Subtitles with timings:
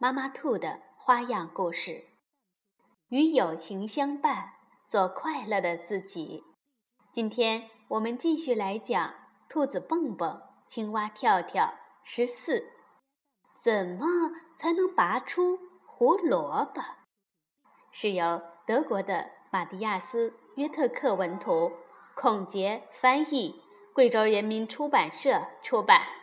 [0.00, 2.04] 妈妈兔的花样故事。
[3.08, 4.52] 与友情相伴，
[4.86, 6.44] 做快乐的自己。
[7.10, 9.12] 今天我们继续来讲
[9.48, 11.74] 兔子蹦蹦、青蛙跳跳
[12.04, 12.70] 十四，
[13.60, 14.06] 怎么
[14.56, 16.80] 才能拔出胡萝卜？
[17.90, 21.72] 是由德国的马蒂亚斯·约特克文图，
[22.14, 23.60] 孔杰翻译，
[23.92, 26.17] 贵州人民出版社出版。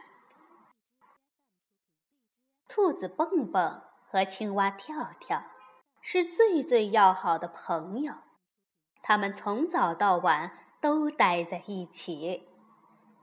[2.76, 5.45] 兔子蹦蹦和青蛙跳跳
[6.02, 8.16] 是最最要好的朋友，
[9.02, 10.52] 他们从早到晚
[10.82, 12.50] 都待在一起，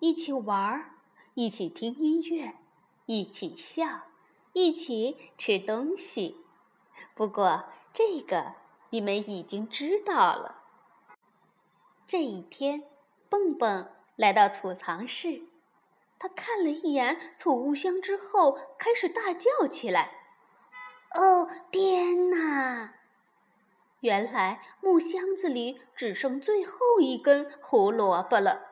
[0.00, 0.92] 一起玩儿，
[1.34, 2.54] 一起听音乐，
[3.04, 4.04] 一起笑，
[4.54, 6.38] 一起吃东西。
[7.14, 8.54] 不过，这个
[8.88, 10.62] 你们已经知道了。
[12.06, 12.84] 这一天，
[13.28, 15.51] 蹦蹦来到储藏室。
[16.22, 20.12] 他看了一眼储物箱之后，开始大叫起来
[21.18, 22.94] ：“哦，天哪！
[23.98, 28.68] 原来木箱子里只剩最后一根胡萝卜了。”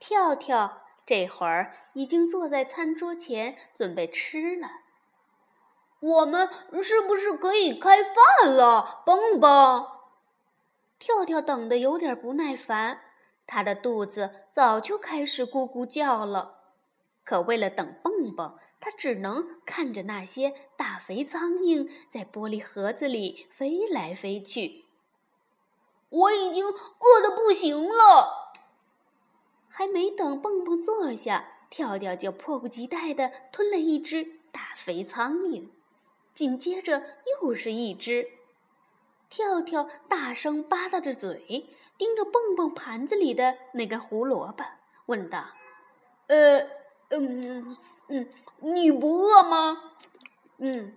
[0.00, 4.68] 跳跳这会儿已经坐在餐桌前准备吃了。
[6.00, 6.48] 我们
[6.82, 9.86] 是不是可以开饭了，蹦蹦？
[10.98, 13.04] 跳跳等得有点不耐烦。
[13.50, 16.60] 他的肚子早就开始咕咕叫了，
[17.24, 24.84] 可为了等蹦蹦，他只能看着那些大肥苍蝇在玻璃盒子里飞来飞去。
[26.10, 28.52] 我已经饿得不行了。
[29.68, 35.68] 还没等蹦蹦坐下，跳跳就迫不及待地吞了一只大肥苍蝇，
[36.34, 37.02] 紧接着
[37.40, 38.28] 又是一只。
[39.30, 41.70] 跳跳大声吧嗒着嘴。
[41.98, 44.64] 盯着蹦蹦盘子里的那根胡萝卜，
[45.06, 45.44] 问道
[46.28, 46.60] ：“呃，
[47.10, 47.76] 嗯
[48.06, 49.82] 嗯，你不饿吗
[50.58, 50.96] ？”“嗯，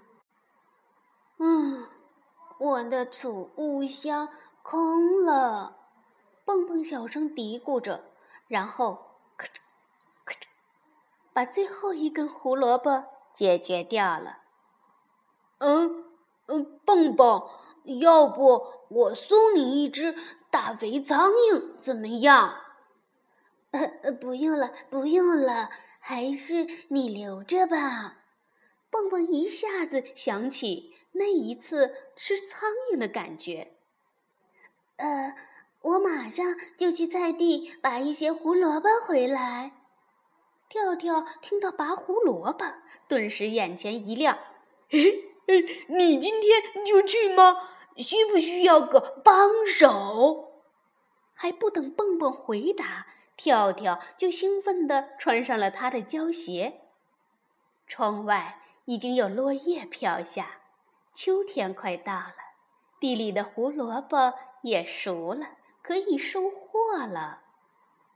[1.39, 1.87] 嗯，
[2.59, 4.29] 我的储物箱
[4.61, 5.75] 空了。”
[6.45, 8.03] 蹦蹦小声嘀咕着，
[8.47, 8.99] 然后
[9.37, 9.51] 咔嚓
[10.23, 10.37] 咔嚓，
[11.33, 14.37] 把最后一根胡萝卜解决掉了。
[15.57, 16.05] “嗯
[16.47, 17.49] 嗯，蹦蹦，
[17.99, 20.15] 要不我送你一只？”
[20.51, 22.55] 大肥苍蝇怎么样？
[23.71, 25.69] 呃呃，不用了，不用了，
[25.99, 28.17] 还是你留着吧。
[28.89, 33.71] 蹦蹦一下子想起那一次吃苍蝇的感觉。
[34.97, 35.33] 呃，
[35.81, 36.45] 我马上
[36.77, 39.71] 就去菜地拔一些胡萝卜回来。
[40.67, 42.65] 跳跳听到拔胡萝卜，
[43.07, 44.37] 顿时眼前一亮。
[44.89, 45.23] 嘿，
[45.87, 47.69] 你今天就去吗？
[47.97, 50.63] 需不需要个帮手？
[51.33, 56.81] 还不等蹦蹦回答，跳跳就兴奋地穿上了他的胶鞋。
[57.87, 60.61] 窗外已经有落叶飘下，
[61.13, 62.35] 秋天快到了，
[62.99, 67.41] 地里的胡萝卜也熟了，可以收获了。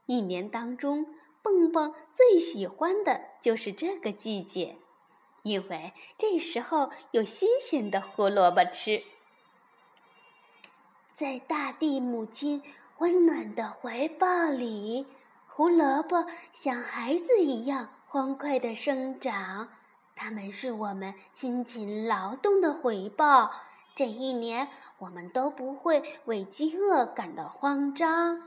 [0.06, 1.06] 一年当中，
[1.42, 4.76] 蹦蹦最喜欢的就是这个季节，
[5.42, 9.02] 因为这时候有新鲜的胡萝卜吃。
[11.16, 12.62] 在大地母亲
[12.98, 15.06] 温暖的怀抱里，
[15.46, 19.68] 胡萝卜像孩子一样欢快地生长。
[20.14, 23.50] 它们是我们辛勤劳动的回报。
[23.94, 24.68] 这一年，
[24.98, 28.42] 我们都不会为饥饿感到慌张。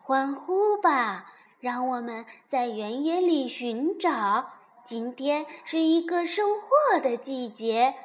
[0.00, 1.32] 欢呼吧！
[1.58, 4.48] 让我们在原野里寻找。
[4.84, 7.96] 今天是一个收获的季节。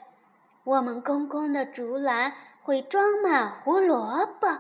[0.64, 2.34] 我们空空的竹篮。
[2.68, 4.60] 会装满胡萝卜，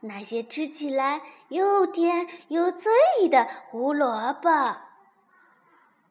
[0.00, 2.92] 那些吃起来又甜又脆
[3.30, 4.76] 的胡萝卜。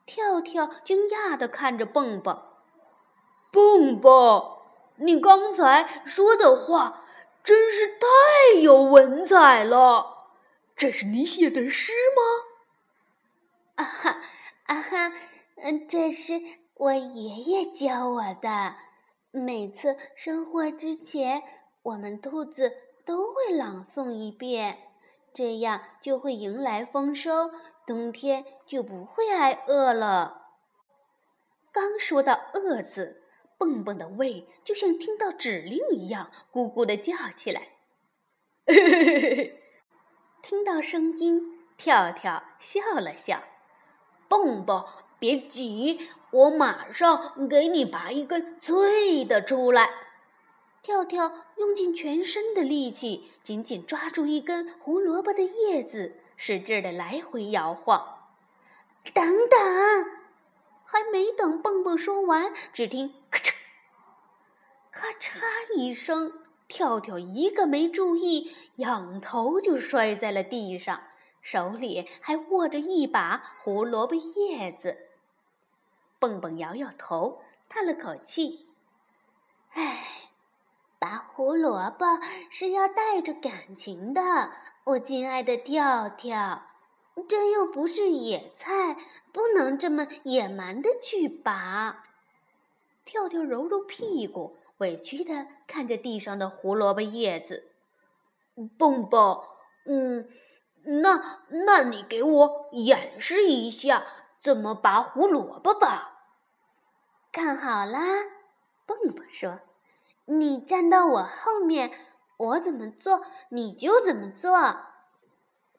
[0.08, 2.42] 跳跳惊讶地看着蹦蹦，
[3.52, 4.58] 蹦蹦，
[4.96, 7.04] 你刚才说的话
[7.44, 10.30] 真是太有文采了，
[10.76, 11.94] 这是你写的诗
[13.76, 13.84] 吗？
[13.84, 14.18] 啊哈
[14.66, 15.14] 啊哈，
[15.58, 16.42] 嗯，这是
[16.74, 18.78] 我爷爷教我的。
[19.36, 21.44] 每次收获之前，
[21.84, 22.72] 我们兔子
[23.04, 24.78] 都会朗诵一遍，
[25.34, 27.52] 这样就会迎来丰收，
[27.86, 30.52] 冬天就不会挨饿了。
[31.74, 33.24] 刚说到“饿”字，
[33.58, 37.74] 蹦蹦的胃就像听到指令一样，咕咕的叫起来。
[40.42, 43.44] 听到声音，跳跳笑了笑。
[44.30, 44.86] 蹦蹦，
[45.26, 49.90] 别急，我马上给你拔一根脆的出来。
[50.84, 58.20] 跳跳用尽全身的力气，紧紧抓住一根胡萝卜的叶子，使劲的来回摇晃。
[59.16, 59.60] 等等，
[60.84, 63.52] 还没等蹦蹦说完，只听咔嚓、
[64.92, 65.42] 咔嚓
[65.76, 66.34] 一声，
[66.68, 71.02] 跳跳一个没注意，仰头就摔在了地上，
[71.42, 75.00] 手里还握着一把胡萝卜叶子。
[76.28, 78.66] 蹦蹦摇摇头，叹了口气
[79.74, 80.02] ：“唉。”
[80.98, 82.06] 拔胡萝卜
[82.50, 84.52] 是要带着感情的，
[84.86, 86.66] 我亲爱的跳跳，
[87.28, 88.98] 这又不是野菜，
[89.32, 92.06] 不能这么野蛮的去拔。
[93.04, 97.70] 跳跳揉揉屁股，委屈的看着地上的胡萝卜叶子。
[98.76, 99.44] 蹦蹦，
[99.86, 100.28] 嗯，
[101.04, 104.08] 那那你给我演示一下
[104.40, 106.15] 怎么拔胡萝卜吧。
[107.36, 108.00] 看好啦，
[108.86, 109.60] 蹦蹦说。
[110.24, 111.92] 你站到我后面，
[112.38, 114.58] 我怎么做你就怎么做。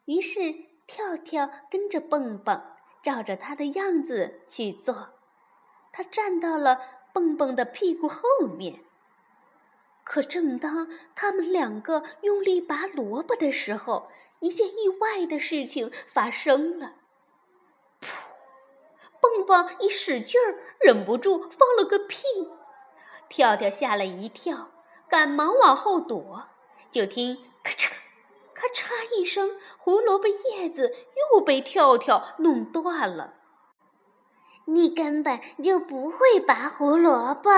[0.05, 0.53] 于是
[0.85, 2.61] 跳跳跟着蹦蹦，
[3.01, 5.15] 照着他的样子去做。
[5.91, 6.79] 他站到了
[7.11, 8.21] 蹦蹦的屁股后
[8.55, 8.81] 面。
[10.03, 14.11] 可正当他们两个用力拔萝卜的时候，
[14.41, 16.93] 一件意外的事情发生了。
[19.21, 22.25] 蹦蹦一使劲儿，忍不住放了个屁。
[23.29, 24.69] 跳跳吓了一跳，
[25.09, 26.45] 赶忙往后躲，
[26.91, 27.89] 就听咔嚓、
[28.53, 30.95] 咔嚓一声，胡萝卜叶子
[31.33, 33.33] 又被跳跳弄断了。
[34.65, 37.49] 你根本就不会拔胡萝卜，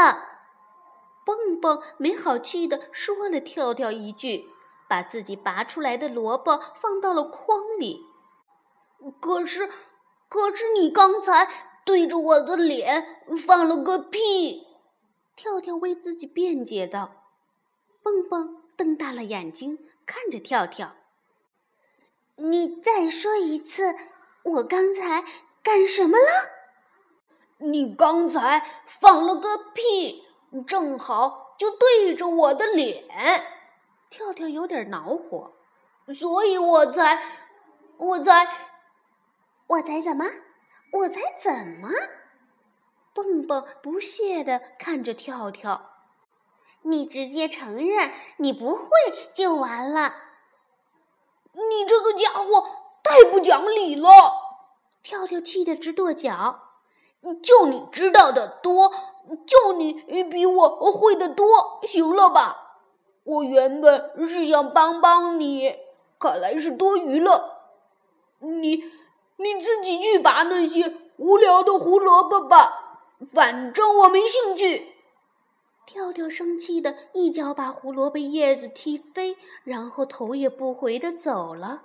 [1.25, 4.45] 蹦蹦没好气地说了跳跳一句，
[4.87, 8.05] 把自己拔出来的萝卜放到了筐里。
[9.19, 9.69] 可是，
[10.29, 11.49] 可是你刚才
[11.83, 13.03] 对着我的脸
[13.45, 14.67] 放了个屁。
[15.35, 17.11] 跳跳为自己辩解道
[18.03, 20.95] ：“蹦蹦瞪大了眼睛看着跳跳，
[22.35, 23.95] 你再说一次，
[24.43, 25.23] 我刚才
[25.63, 26.49] 干什么了？
[27.57, 30.25] 你刚才放了个屁，
[30.67, 33.05] 正好就对着我的脸。”
[34.11, 35.53] 跳跳有点恼火，
[36.19, 37.21] 所以我才，
[37.97, 38.68] 我才，
[39.69, 40.25] 我才怎么？
[40.93, 41.51] 我才怎
[41.81, 41.89] 么？
[43.13, 45.91] 蹦蹦不屑地看着跳跳，
[46.81, 48.89] 你直接承认你不会
[49.33, 50.13] 就完了。
[51.53, 52.65] 你这个家伙
[53.03, 54.09] 太不讲理了！
[55.03, 56.65] 跳跳气得直跺脚。
[57.43, 58.93] 就你知道的多，
[59.45, 62.77] 就你比我会的多，行了吧？
[63.23, 65.75] 我原本是想帮帮你，
[66.17, 67.57] 看来是多余了。
[68.39, 68.85] 你
[69.39, 73.07] 你自己去拔那些无聊的胡萝卜吧。
[73.33, 74.95] 反正我没兴趣。
[75.85, 81.81] 跳跳生气的一脚把胡萝卜叶子踢飞，然后头也不回的走了。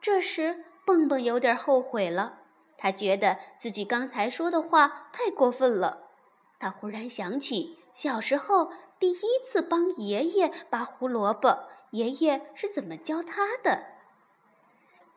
[0.00, 2.40] 这时，蹦蹦有点后悔了，
[2.76, 6.10] 他觉得自己刚才说的话太过分了。
[6.58, 13.91] 他忽然想起小时候第一次帮爷爷拔胡萝卜，爷爷是怎么教他的。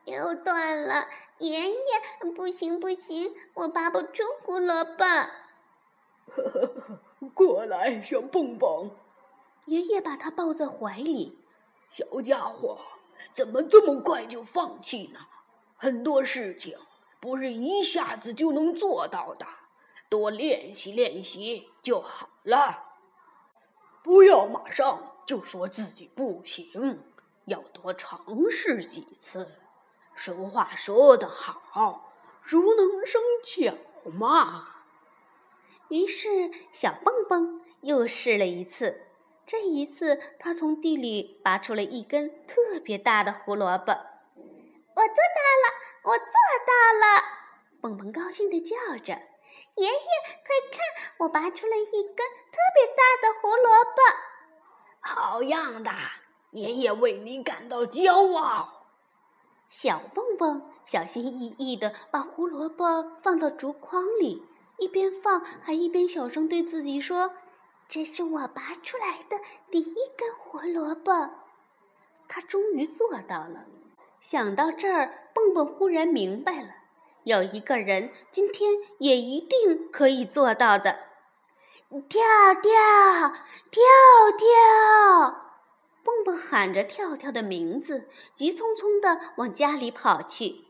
[0.06, 1.08] 又断了，
[1.38, 1.76] 爷爷，
[2.36, 5.04] 不行不行，我拔不出胡萝卜。
[6.28, 7.00] 呵呵呵，
[7.34, 8.90] 过来，小蹦蹦。
[9.64, 11.36] 爷爷把他抱在怀里。
[11.90, 12.78] 小家伙，
[13.32, 15.26] 怎么这么快就放弃呢？
[15.76, 16.78] 很多事情
[17.20, 19.44] 不是一下子就能做到的，
[20.08, 22.84] 多练习练习就好了。
[24.04, 27.02] 不要马上就说自己不行，
[27.46, 29.58] 要多尝试几次。
[30.16, 32.10] 俗话说得好
[32.42, 33.74] ，“熟能生巧”
[34.10, 34.66] 嘛。
[35.88, 39.02] 于是，小蹦蹦又试了一次。
[39.46, 43.92] 这一次，他从地里拔出了一根特别大的胡萝卜。
[43.92, 45.66] 我做到了！
[46.02, 46.34] 我做
[46.66, 47.22] 到了！
[47.80, 49.12] 蹦蹦高兴地叫着
[49.76, 50.80] ：“爷爷，快看，
[51.18, 54.00] 我拔出了一根特别大的胡萝卜！”
[55.00, 55.92] 好样的，
[56.50, 58.75] 爷爷为你感到骄傲。
[59.68, 64.42] 小蹦蹦小心翼翼地把胡萝卜放到竹筐里，
[64.78, 67.32] 一边放还一边小声对自己说
[67.88, 69.38] ：“这是我拔出来的
[69.70, 71.30] 第一根胡萝卜。”
[72.28, 73.66] 他终于做到了。
[74.20, 76.70] 想到这儿，蹦蹦忽然明白了：
[77.24, 81.00] 有一个人今天也一定可以做到的。
[82.08, 82.20] 跳
[82.54, 83.32] 跳
[83.70, 83.82] 跳
[84.36, 85.45] 跳！
[86.06, 90.66] 蹦蹦喊着跳跳的名字，急匆匆地往家里跑去。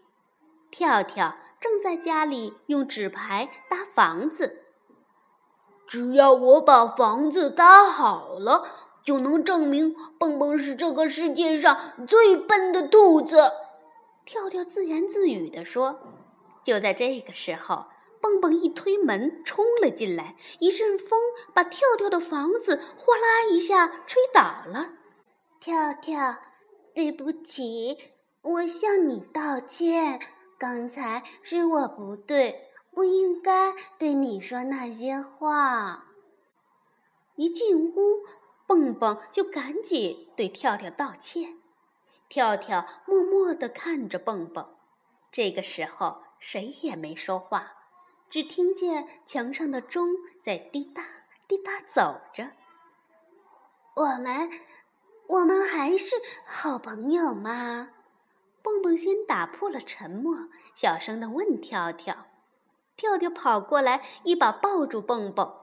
[0.71, 4.63] 跳跳正在家里用纸牌搭房子。
[5.87, 8.67] 只要我把房子搭好了，
[9.05, 13.53] 就能证明蹦蹦是这个世界上最笨的兔子。
[14.25, 16.01] 跳跳自言自语地说。
[16.65, 17.85] 就在这个时候，
[18.21, 21.21] 蹦蹦一推门冲了进来，一阵风
[21.55, 24.93] 把跳跳的房子哗啦一下吹倒了。
[25.61, 26.39] 跳跳，
[26.95, 27.97] 对不起，
[28.43, 30.21] 我向你道歉。
[30.59, 36.07] 刚才是我不对，不应该对你说那些话。
[37.35, 38.25] 一进屋，
[38.67, 41.59] 蹦蹦就赶紧对跳跳道歉。
[42.29, 44.77] 跳跳默默地看着蹦蹦。
[45.31, 47.73] 这个时候，谁也没说话，
[48.31, 50.09] 只听见墙上的钟
[50.41, 51.05] 在滴答
[51.47, 52.53] 滴答走着。
[53.95, 54.51] 我们，
[55.29, 56.15] 我们还是
[56.45, 57.91] 好朋友吗？
[58.63, 62.27] 蹦蹦先打破了沉默，小声地问跳跳。
[62.97, 65.61] 跳跳跑过来，一把抱住蹦蹦。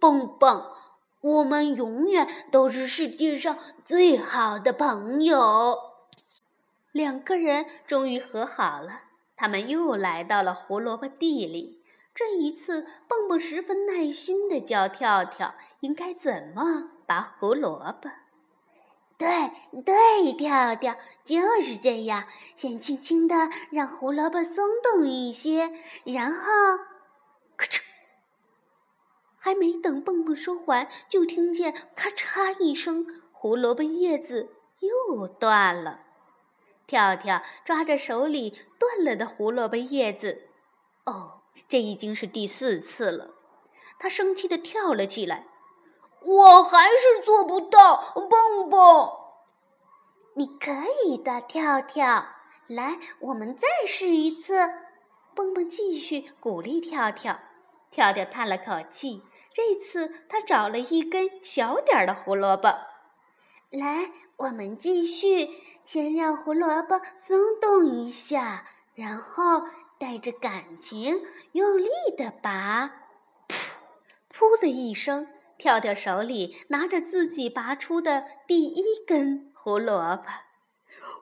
[0.00, 0.72] 蹦蹦，
[1.20, 5.78] 我们永远都是世界上最好的朋友。
[6.92, 9.02] 两个人终于和好了。
[9.36, 11.84] 他们又来到了胡萝卜地里。
[12.14, 18.10] 这一次，蹦蹦十分耐心地教跳跳应该怎么拔胡萝卜。
[19.18, 19.50] 对
[19.84, 22.24] 对，跳跳就是这样。
[22.54, 25.72] 先轻轻地让胡萝卜松动一些，
[26.04, 26.44] 然后，
[27.56, 27.80] 咔嚓！
[29.36, 36.02] 还没等蹦蹦说完，就听见咔嚓一声，胡萝卜叶子又断了。
[36.86, 40.48] 跳跳抓着手里断了的胡萝卜叶子，
[41.04, 43.34] 哦，这已经是第四次了。
[43.98, 45.48] 他生气地跳了起来。
[46.22, 49.10] 我还是做不到，蹦蹦。
[50.34, 50.72] 你可
[51.04, 52.26] 以的，跳跳。
[52.66, 54.70] 来，我们再试一次。
[55.34, 57.38] 蹦蹦继续鼓励跳跳。
[57.90, 62.68] 跳跳叹了口气，这次他找了一根小点儿的胡萝卜。
[63.70, 65.48] 来，我们继续。
[65.84, 69.62] 先让胡萝卜松动一下，然后
[69.98, 71.22] 带着感情
[71.52, 72.90] 用力的拔。
[73.48, 73.54] 噗！
[74.34, 75.26] 噗的一声。
[75.58, 80.22] 跳跳手里拿着自己拔出的第一根胡萝卜，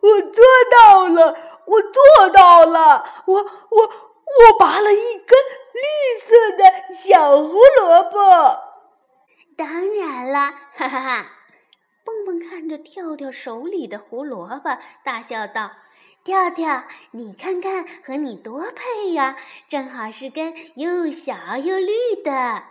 [0.02, 5.38] 我做到了，我做到了，我我我拔了一根
[5.72, 8.18] 绿色的小胡萝卜。
[9.56, 11.32] 当然了，哈哈哈！
[12.04, 15.72] 蹦蹦看着跳跳手里的胡萝卜，大笑道
[16.22, 19.36] ：“跳跳，你看看和你多配呀，
[19.68, 22.62] 正好是根又小又绿的。”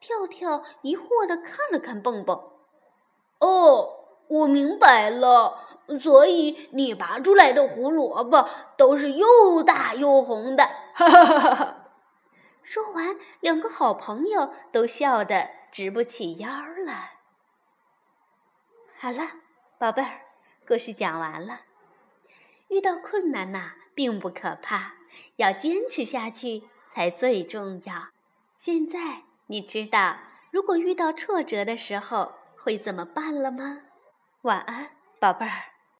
[0.00, 2.52] 跳跳疑惑地看了看蹦蹦，
[3.40, 10.64] 哦，我明白了，所以你拔出来的胡萝卜都是又大又红的。
[10.94, 11.84] 哈哈哈哈！
[12.62, 17.12] 说完，两个好朋友都笑得直不起腰了。
[18.98, 19.30] 好了，
[19.78, 20.22] 宝贝儿，
[20.66, 21.60] 故事讲完了。
[22.68, 24.94] 遇到困难呐，并不可怕，
[25.36, 28.08] 要坚持下去才最重要。
[28.58, 29.27] 现在。
[29.50, 30.18] 你知道，
[30.50, 33.80] 如果遇到挫折的时候会怎么办了吗？
[34.42, 35.77] 晚安，宝贝儿。